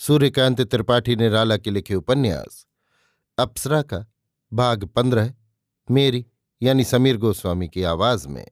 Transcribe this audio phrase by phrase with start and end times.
[0.00, 2.66] सूर्यकांत त्रिपाठी ने राला के लिखे उपन्यास,
[3.38, 4.04] अप्सरा का
[4.52, 5.32] भाग पंद्रह,
[5.88, 6.24] मेरी
[6.62, 8.46] यानी समीर गोस्वामी की आवाज़ में।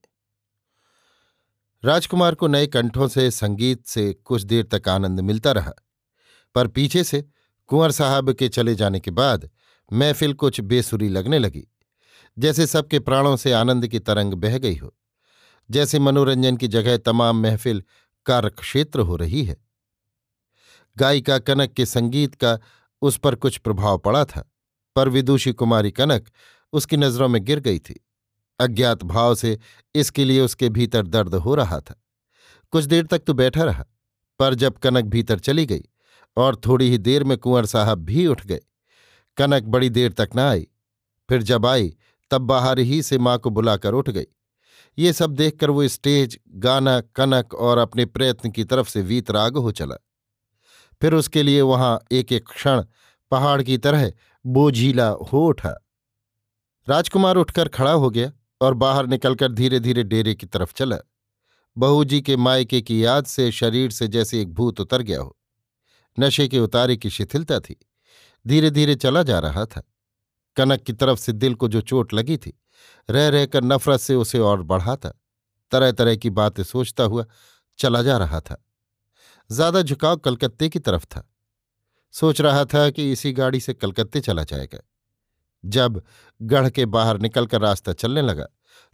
[1.82, 5.72] राजकुमार को नए कंठों से, संगीत से कुछ देर तक आनंद मिलता रहा,
[6.54, 7.24] पर पीछे से
[7.66, 9.48] कुंवर साहब के चले जाने के बाद
[9.90, 11.66] महफिल कुछ बेसुरी लगने लगी,
[12.38, 14.94] जैसे सबके प्राणों से आनंद की तरंग बह गई हो,
[15.70, 17.82] जैसे मनोरंजन की जगह तमाम महफिल
[18.26, 19.63] कार्यक्षेत्र हो रही है।
[20.96, 22.58] गायिका कनक के संगीत का
[23.02, 24.48] उस पर कुछ प्रभाव पड़ा था,
[24.96, 26.28] पर विदुषी कुमारी कनक
[26.72, 28.00] उसकी नज़रों में गिर गई थी।
[28.60, 29.58] अज्ञात भाव से
[29.94, 31.94] इसके लिए उसके भीतर दर्द हो रहा था।
[32.72, 33.84] कुछ देर तक तो बैठा रहा,
[34.40, 35.84] पर जब कनक भीतर चली गई
[36.36, 38.60] और थोड़ी ही देर में कुंवर साहब भी उठ गए,
[39.38, 40.66] कनक बड़ी देर तक न आई।
[41.28, 41.94] फिर जब आई,
[42.30, 44.26] तब बाहर ही से माँ को बुलाकर उठ गई।
[44.98, 49.70] ये सब देखकर वो स्टेज, गाना, कनक और अपने प्रयत्न की तरफ़ से वीतराग हो
[49.72, 49.96] चला।
[51.04, 52.84] फिर उसके लिए वहाँ एक एक क्षण
[53.30, 54.12] पहाड़ की तरह
[54.46, 55.86] बोझीला हो उठा।
[56.88, 60.96] राजकुमार उठकर खड़ा हो गया और बाहर निकलकर धीरे धीरे डेरे की तरफ़ चला।
[61.78, 65.38] बहू जी के मायके की याद से शरीर से जैसे एक भूत उतर गया हो।
[66.20, 67.76] नशे के उतारे की शिथिलता थी।
[68.46, 69.82] धीरे धीरे चला जा रहा था।
[70.56, 72.60] कनक की तरफ़ से दिल को जो चोट लगी थी
[73.10, 75.08] रह रहकर नफरत से उसे और बढ़ाता
[75.70, 77.26] तरह तरह की बातें सोचता हुआ
[77.78, 78.64] चला जा रहा था।
[79.50, 81.28] ज़्यादा झुकाव कलकत्ते की तरफ़ था।
[82.14, 84.78] सोच रहा था कि इसी गाड़ी से कलकत्ते चला जाएगा।
[85.64, 86.02] जब
[86.40, 88.46] गढ़ के बाहर निकलकर रास्ता चलने लगा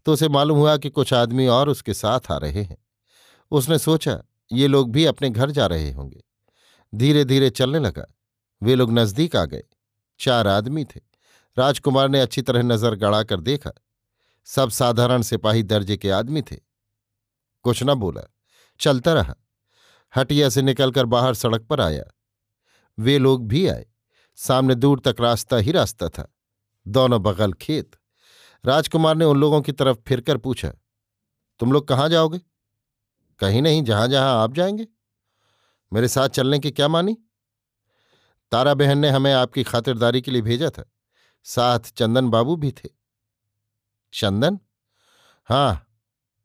[0.07, 2.77] तो उसे मालूम हुआ कि कुछ आदमी और उसके साथ आ रहे हैं।
[3.53, 6.23] उसने सोचा, ये लोग भी अपने घर जा रहे होंगे।
[6.93, 8.05] धीरे धीरे चलने लगा।
[8.63, 9.63] वे लोग नज़दीक आ गए।
[10.21, 11.01] चार आदमी थे।
[11.57, 13.71] राजकुमार ने अच्छी तरह नज़र गड़ाकर देखा।
[14.47, 16.57] सब साधारण सिपाही दर्जे के आदमी थे।
[17.65, 18.23] कुछ न बोला।
[18.81, 19.35] चलता रहा।
[20.17, 22.05] हटिया से निकलकर बाहर सड़क पर आया।
[22.99, 23.87] वे लोग भी आए।
[24.37, 26.35] सामने दूर तक रास्ता ही रास्ता था।
[26.89, 27.97] दोनों बगल खेत।
[28.65, 30.73] राजकुमार ने उन लोगों की तरफ़ फिरकर पूछा,
[31.59, 32.41] तुम लोग कहाँ जाओगे?
[33.39, 34.87] कहीं नहीं, जहाँ जहाँ आप जाएँगे।
[35.93, 37.17] मेरे साथ चलने की क्या मानी?
[38.51, 40.85] तारा बहन ने हमें आपकी खातिरदारी के लिए भेजा था।
[41.45, 42.89] साथ चंदन बाबू भी थे।
[44.13, 44.59] चंदन?
[45.45, 45.87] हाँ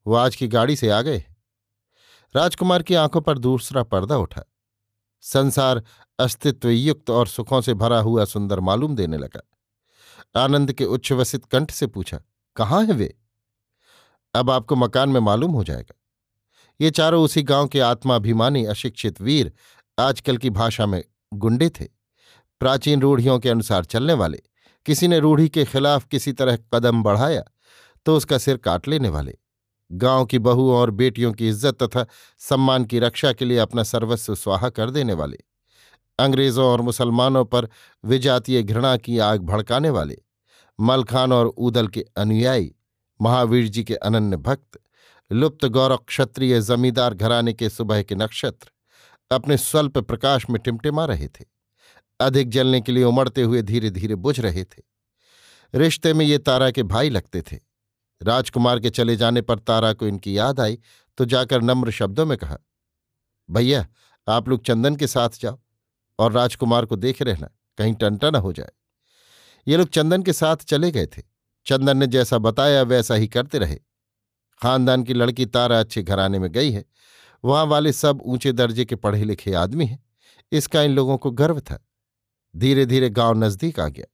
[0.08, 1.26] वो आज की गाड़ी से आ गए
[2.36, 4.42] राजकुमार की आँखों पर दूसरा पर्दा उठा।
[5.24, 5.84] संसार
[6.20, 9.42] अस्तित्व युक्त और सुखों से भरा हुआ सुंदर मालूम देने लगा।
[10.36, 12.20] आनंद के उच्छ्वसित कंठ से पूछा,
[12.56, 13.14] कहाँ है वे?
[14.34, 15.96] अब आपको मकान में मालूम हो जाएगा।
[16.80, 19.52] ये चारों उसी गाँव के आत्माभिमानी अशिक्षित वीर
[19.98, 21.04] आजकल की भाषा में
[21.34, 21.86] गुंडे थे।
[22.62, 24.42] प्राचीन रूढ़ियों के अनुसार चलने वाले।
[24.86, 27.44] किसी ने रूढ़ी के खिलाफ किसी तरह कदम बढ़ाया
[28.06, 29.38] तो उसका सिर काट लेने वाले।
[29.92, 32.06] गाँव की बहुओं और बेटियों की इज़्ज़त तथा
[32.40, 35.38] सम्मान की रक्षा के लिए अपना सर्वस्व स्वाहा कर देने वाले।
[36.20, 37.68] अंग्रेज़ों और मुसलमानों पर
[38.06, 40.18] विजातीय घृणा की आग भड़काने वाले।
[40.80, 42.76] मलखान और ऊदल के अनुयायी,
[43.22, 44.80] महावीर जी के अनन्य भक्त,
[45.32, 48.72] लुप्त गौरव क्षत्रिय जमींदार घराने के सुबह के नक्षत्र
[49.32, 51.46] अपने स्वल्प प्रकाश में टिमटिमा रहे थे।
[52.20, 54.82] अधिक जलने के लिए उमड़ते हुए धीरे धीरे बुझ रहे थे।
[55.74, 57.58] रिश्ते में ये तारा के भाई लगते थे।
[58.22, 60.78] राजकुमार के चले जाने पर तारा को इनकी याद आई
[61.18, 62.58] तो जाकर नम्र शब्दों में कहा,
[63.50, 63.86] भैया,
[64.28, 65.60] आप लोग चंदन के साथ जाओ
[66.20, 68.72] और राजकुमार को देख रहना, कहीं टंटा न हो जाए।
[69.68, 71.22] ये लोग चंदन के साथ चले गए थे।
[71.66, 73.80] चंदन ने जैसा बताया, वैसा ही करते रहे।
[74.62, 76.86] खानदान की लड़की तारा अच्छे घराने में गई है।
[77.44, 80.04] वहाँ वाले सब ऊँचे दर्जे के पढ़े लिखे आदमी हैं।
[80.52, 81.80] इसका इन लोगों को गर्व था।
[82.56, 84.06] धीरे धीरे गाँव नज़दीक आ गया।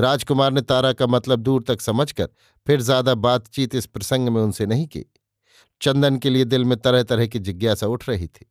[0.00, 2.28] राजकुमार ने तारा का मतलब दूर तक समझकर
[2.66, 5.04] फिर ज़्यादा बातचीत इस प्रसंग में उनसे नहीं की।
[5.80, 8.46] चंदन के लिए दिल में तरह तरह की जिज्ञासा उठ रही थी।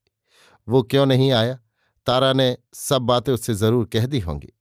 [0.68, 1.60] वो क्यों नहीं आया?
[2.08, 4.54] तारा ने सब बातें उससे ज़रूर कह दी होंगी।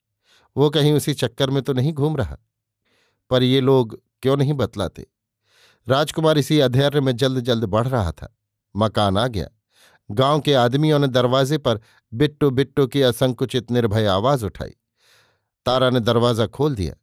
[0.56, 2.38] वो कहीं उसी चक्कर में तो नहीं घूम रहा।
[3.31, 5.06] पर ये लोग क्यों नहीं बतलाते?
[5.87, 8.35] राजकुमार इसी अधैर्य में जल्द जल्द बढ़ रहा था।
[8.76, 9.49] मकान आ गया।
[10.11, 11.81] गाँव के आदमियों ने दरवाजे पर
[12.12, 14.75] बिट्टू बिट्टू की असंकुचित निर्भय आवाज़ उठाई।
[15.68, 16.94] तारा ने दरवाज़ा खोल दिया।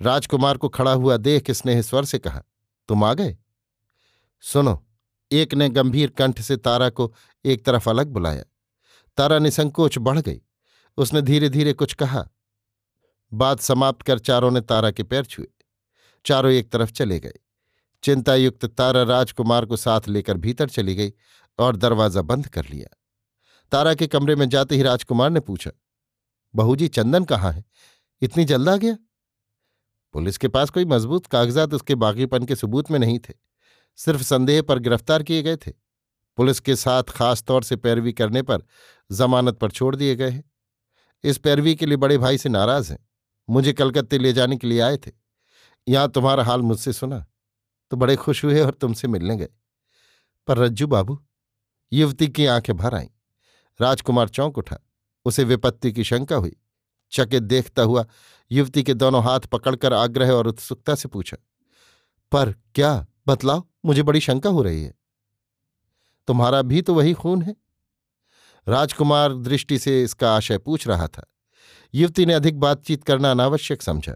[0.00, 2.42] राजकुमार को खड़ा हुआ देख स्नेह स्वर से कहा,
[2.88, 3.36] तुम आ गए?
[4.40, 4.86] सुनो,
[5.32, 7.14] एक ने गंभीर कंठ से तारा को
[7.44, 8.44] एक तरफ़ अलग बुलाया।
[9.16, 10.40] तारा निसंकोच बढ़ गई।
[10.96, 12.28] उसने धीरे धीरे कुछ कहा।
[13.32, 15.46] बात समाप्त कर चारों ने तारा के पैर छुए।
[16.24, 17.32] चारों एक तरफ़ चले गए।
[18.02, 21.12] चिंतायुक्त तारा राजकुमार को साथ लेकर भीतर चली गई
[21.58, 22.96] और दरवाज़ा बंद कर लिया।
[23.72, 25.70] तारा के कमरे में जाते ही राजकुमार ने पूछा
[26.54, 27.64] बहू जी, चंदन कहाँ है?
[28.20, 28.98] इतनी जल्द आ गया?
[30.12, 33.34] पुलिस के पास कोई मज़बूत कागजात उसके बागीपन के सबूत में नहीं थे।
[33.96, 35.72] सिर्फ़ संदेह पर गिरफ़्तार किए गए थे।
[36.36, 38.62] पुलिस के साथ खास तौर से पैरवी करने पर
[39.12, 40.50] जमानत पर छोड़ दिए गए हैं।
[41.24, 43.08] इस पैरवी के लिए बड़े भाई से नाराज़ हैं।
[43.50, 45.12] मुझे कलकत्ते ले जाने के लिए आए थे।
[45.88, 47.26] यहाँ तुम्हारा हाल मुझसे सुना।
[47.90, 49.48] तो बड़े खुश हुए और तुमसे मिलने गए।
[50.46, 51.24] पर रज्जू बाबू,
[51.92, 53.08] युवती की आँखें भर आईं।
[53.80, 54.78] राजकुमार चौंक उठा।
[55.24, 56.56] उसे विपत्ति की शंका हुई।
[57.12, 58.04] चकित देखता हुआ
[58.50, 61.36] युवती के दोनों हाथ पकड़कर आग्रह और उत्सुकता से पूछा,
[62.32, 64.94] पर क्या, बतलाओ, मुझे बड़ी शंका हो रही है।
[66.28, 67.54] तुम्हारा भी तो वही खून है?
[68.66, 71.26] राजकुमार दृष्टि से इसका आशय पूछ रहा था।
[71.94, 74.14] युवती ने अधिक बातचीत करना अनावश्यक समझा।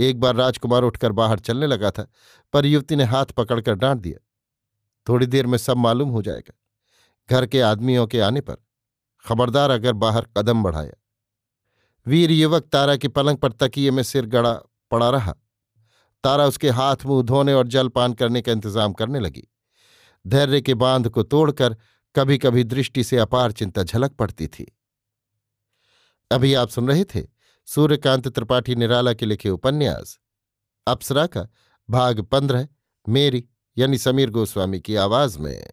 [0.00, 2.06] एक बार राजकुमार उठकर बाहर चलने लगा था,
[2.52, 4.18] पर युवती ने हाथ पकड़कर डांट दिया।
[5.06, 6.54] थोड़ी देर में सब मालूम हो जाएगा।
[7.30, 8.56] घर के आदमियों के आने पर
[9.24, 10.92] खबरदार अगर बाहर कदम बढ़ाया।
[12.06, 14.52] वीर युवक तारा की पलंग पर तकिए में सिर गड़ा
[14.90, 15.34] पड़ा रहा।
[16.24, 19.48] तारा उसके हाथ मुँह धोने और जलपान करने का इंतज़ाम करने लगी।
[20.26, 21.76] धैर्य के बाँध को तोड़कर
[22.14, 24.78] कभी कभी दृष्टि से अपार चिंता झलक पड़ती थी।
[26.30, 27.22] अभी आप सुन रहे थे
[27.66, 30.18] सूर्यकांत त्रिपाठी निराला के लिखे उपन्यास।
[30.86, 31.48] अप्सरा का
[31.90, 32.68] भाग पंद्रह,
[33.08, 33.44] मेरी
[33.78, 35.70] यानी समीर गोस्वामी की आवाज़ में।